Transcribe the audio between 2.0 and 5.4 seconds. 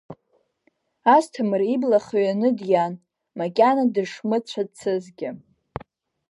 хҩаны диан, макьана дышмыцәацызгьы.